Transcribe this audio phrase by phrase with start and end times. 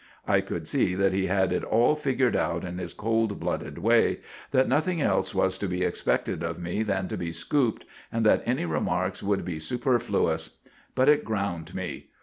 [0.27, 4.21] I could see that he had it all figured out in his cold blooded way;
[4.49, 8.41] that nothing else was to be expected of me than to be scooped, and that
[8.47, 10.57] any remarks would be superfluous.
[10.95, 12.09] But it ground me.